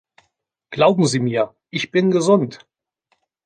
Glauben 0.71 1.05
Sie 1.05 1.19
mir, 1.19 1.53
ich 1.69 1.91
bin 1.91 2.09
gesund! 2.09 2.65